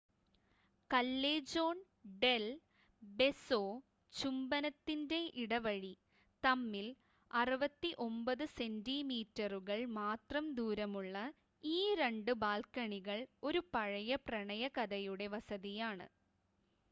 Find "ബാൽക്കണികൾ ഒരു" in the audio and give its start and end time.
12.45-13.61